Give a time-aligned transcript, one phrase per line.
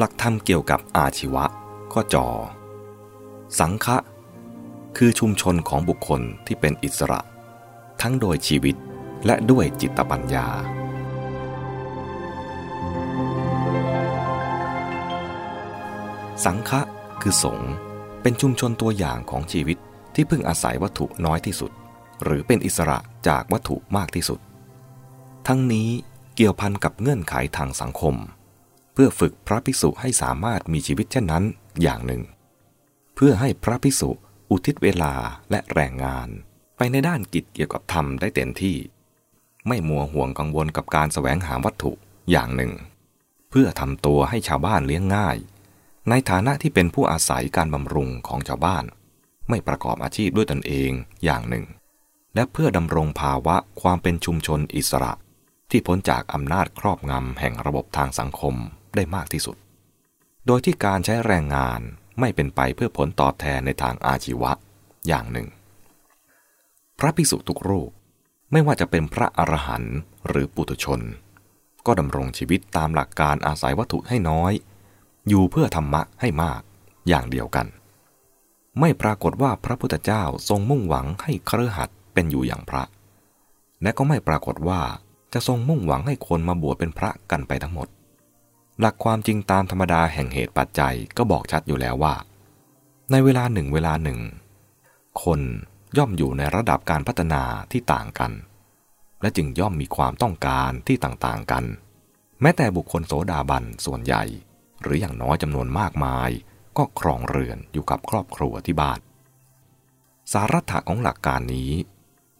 [0.00, 1.44] หลักธรรมเกี่ยวกับอาชีวะ
[1.94, 2.26] ก็จอ
[3.58, 3.96] สังฆะ
[4.96, 7.20] คือชุมชนของบุคคลที่เป็นอิสระ
[8.00, 8.76] ทั้งโดยชีวิต
[9.26, 10.46] และด้วยจิตปัญญา
[16.44, 16.80] สังฆะ
[17.22, 17.72] คือสงฆ์
[18.22, 19.78] เป็นชุมชนตัวอย่างของชีวิต
[20.14, 21.70] ที่พึ่งอาศัยวัตถุน้อยที่สุด
[22.22, 24.40] หรือเป็นอิสระจากวัตถุมากที่สุด
[25.46, 25.88] ทั้งนี้
[26.36, 28.16] เกี่ยวพันกับเงื่อนไขทางสังคม
[29.00, 31.44] พื่อฝึกพระภิกษุให้สามารถมีชีวิตเช่นนั้น
[31.82, 32.22] อย่างหนึ่ง
[33.14, 34.10] เพื่อให้พระภิกษุ
[34.50, 35.14] อุทิศเวลา
[35.50, 36.28] และแรงงาน
[36.76, 38.76] ไปในด้านกิจเกี่ยวกับธรรมได้เต็มที่
[39.68, 41.92] ไม่มัวห่วงกังวลกับการแสวงหาวัตถุ
[42.30, 42.72] อย่างหนึ่ง
[43.50, 45.36] เพื่อทำตัวให้ชาวบ้านเลี้ยงง่าย
[46.08, 48.84] ในฐานะที่เป็นผู้อาศัยการบำรุงของชาวบ้าน
[49.48, 50.90] ไม่ประกอบอาชีพด้วยตนเอง
[51.24, 51.64] อย่างหนึ่ง
[52.34, 55.12] และเพื่อดำรงภาวะความเป็นชุมชนอิสระ
[55.70, 58.56] ที่พ้นจากอำนาจครอบงำแห่งระบบทางสังคม
[58.96, 59.56] ได้มากที่สุด
[60.46, 61.80] โดยที่การใช้แรงงาน
[62.20, 64.52] ไม่เป็นไปเพื่อผลตอบแทนในทางอาชีวะ
[65.06, 65.48] อย่างหนึ่ง
[66.98, 67.90] พระภิกษุทุกรูป
[68.52, 69.96] ไม่ว่าจะเป็นพระอรหันต์
[70.28, 71.00] หรือปุถุชน
[71.86, 74.52] ก็ดำรงชีวิตตามหลักการอาศัยวัตถุให้น้อย
[75.28, 76.60] อยู่เพื่อธรรมะให้มาก
[77.08, 77.66] อย่างเดียวกัน
[78.80, 82.82] ไม่ปรากฏว่าพระพุทธเจ้าทรงมุ่งหวังให้เครือขัดเป็นอยู่อย่างพระ
[83.82, 84.80] และก็ไม่ปรากฏว่า
[85.32, 87.88] จะทรงมุ่งหวังให้คนมาบวชเป็นพระกันไปทั้งหมด
[88.80, 92.14] หลักความจริงตามธรรมดาแห่งเหตุปัจจัยก็บอกชัดอยู่แล้วว่า
[93.10, 94.18] ในเวลาหนึ่งเวลาหนึ่ง
[95.22, 95.40] คน
[95.96, 98.32] ย่อมอยู่ในระดับการพัฒนาที่ต่างกัน
[99.20, 101.64] และจึงย่อมมีความต้องการที่ต่างๆกัน
[102.40, 104.24] แม้แต่บุคคลโสดาบันส่วนใหญ่
[104.82, 106.30] หรืออย่างน้อยจำนวนมากมาย
[106.76, 109.00] ก็ครองเรือนอยู่กับครอบครัวที่บ้าน
[110.32, 111.70] สาระของหลักการนี้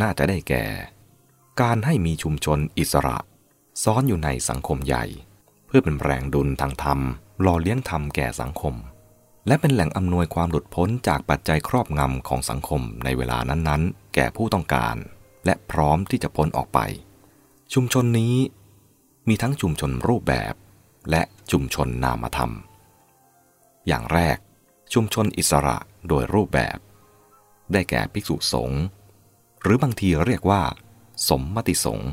[0.00, 0.64] น่าจะได้แก่
[1.62, 3.18] การให้มีชุมชนอิสระ
[3.82, 5.04] ซ้อนอยู่ในสังคมใหญ่
[5.70, 6.98] เพื่อเป็นแรงดุลทางธรรม
[7.42, 8.74] หล่อเลี้ยงธรรมแก่สังคม
[9.46, 14.96] และเป็นแหล่งอำนวยความหลุดพ้นจากปัจจัยครอบงำของสังคมในเวลานั้นๆ แก่ผู้ต้องการ
[15.44, 16.78] และพร้อมที่จะพ้นออกไป
[17.74, 18.36] ชุมชนนี้
[19.28, 20.54] มีทั้งชุมชนรูปแบบ
[21.10, 22.52] และชุมชนนามธรรม
[23.86, 24.38] อย่างแรก
[24.92, 25.76] ชุมชนอิสระ
[26.08, 26.78] โดยรูปแบบ
[27.72, 28.82] ได้แก่ภิกษุสงฆ์
[29.62, 30.62] หรือบางทีเรียกว่า
[31.28, 32.10] สมมติสงฆ์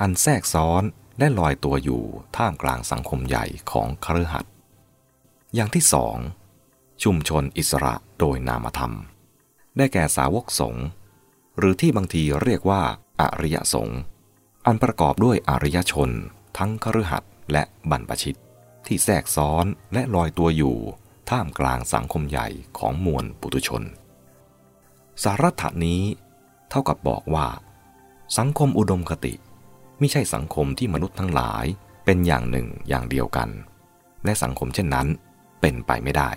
[0.00, 0.82] อันแทรกซ้อน
[1.18, 2.02] และลอยตัวอยู่
[2.36, 4.44] ท่ามกลางสังคมใหญ่ของครหัส
[5.54, 6.16] อย่างที่สอง
[7.02, 8.94] ชุมชนอิสระโดยนามธรรม
[9.76, 10.86] ได้แก่สาวกสงฆ์
[11.58, 12.82] หรือที่บางทีเรียกว่า
[13.20, 14.00] อริยสงฆ์
[14.66, 16.10] อันประกอบด้วยอริยชน
[16.58, 18.38] ทั้งครหัสและบรรพชิต
[18.86, 20.76] ที่แทรกซ้อนและลอยตัวอยู่
[21.30, 22.48] ท่ามกลางสังคมใหญ่
[22.78, 23.82] ของมวลปุถุชน
[25.22, 26.02] สาระนี้
[26.70, 27.46] เท่ากับบอกว่า
[28.38, 29.34] สังคมอุดมคติ
[29.98, 31.64] ไม่ใช่สังคมที่มนุษย์ทั้งหลาย
[32.04, 33.48] เป็นอย่างหนึ่งอย่างเดียวกัน
[34.24, 35.06] และสังคมเช่นนั้น
[35.60, 36.30] เป็นไปไม่ได้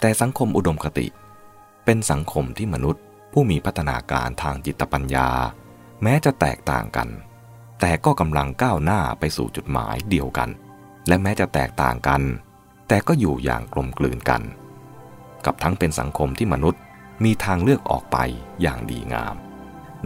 [0.00, 1.06] แต่สังคมอุดมคติ
[1.84, 5.28] เป็นสังคมที่มนุษย์ผู้มีพัฒนาการทางจิตปัญญา
[6.02, 7.08] แม้จะแตกต่างกัน
[7.80, 10.50] แต่ก็กำลังก้าวหน้าไปสู่จุดหมายเดียวกัน
[11.08, 12.22] และแม้จะแตกต่างกัน
[12.88, 14.42] แต่ก็อยู่อย่างกลมกลืนกัน
[15.44, 16.80] กับทั้งเป็นสังคมที่มนุษย์
[17.24, 18.16] มีทางเลือกออกไป
[18.62, 19.36] อย่างดีงาม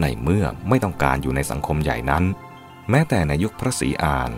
[0.00, 2.24] ในเมื่อไม่ต้องการอยู่ในสังคมใหญ่นั้น
[2.90, 4.30] แม้แต่ในยุคพระศรีอาน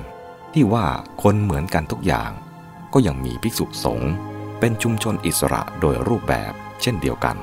[0.55, 0.87] ที่ว่า
[1.23, 2.31] คนเหมือนกันทุกอย่าง
[2.93, 4.13] ก็ยังมีภิกษุสงฆ์
[4.61, 6.53] เป็นชุมชนอิสระโดยรูปแบบ
[6.83, 7.37] เช่นเดียวกัน